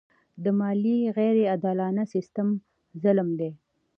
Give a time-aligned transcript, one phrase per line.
[0.43, 2.47] د مالیې غیر عادلانه سیستم
[3.03, 3.51] ظلم دی.